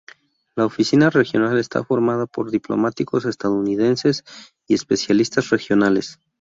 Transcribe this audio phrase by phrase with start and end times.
[0.55, 4.23] La Oficina Regional está formada por diplomáticos estadounidenses
[4.65, 6.19] y especialistas regionales.